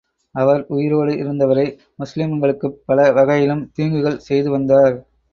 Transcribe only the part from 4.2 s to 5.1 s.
செய்து வந்தார்.